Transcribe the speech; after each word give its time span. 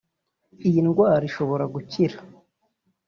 iyi 0.67 0.79
ndwara 0.87 1.23
ishobora 1.29 1.65
gukira 1.73 2.17